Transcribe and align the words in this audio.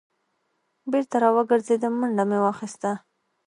بېرته 0.91 1.15
را 1.21 1.29
وګرځېدم 1.35 1.93
منډه 1.99 2.23
مې 2.29 2.37
واخیسته. 2.43 2.91